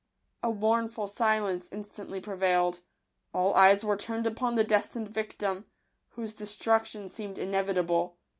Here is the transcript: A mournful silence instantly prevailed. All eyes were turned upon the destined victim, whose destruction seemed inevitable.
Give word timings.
A 0.41 0.51
mournful 0.51 1.07
silence 1.07 1.69
instantly 1.71 2.19
prevailed. 2.19 2.79
All 3.35 3.53
eyes 3.53 3.85
were 3.85 3.95
turned 3.95 4.25
upon 4.25 4.55
the 4.55 4.63
destined 4.63 5.09
victim, 5.09 5.67
whose 6.13 6.33
destruction 6.33 7.07
seemed 7.07 7.37
inevitable. 7.37 8.17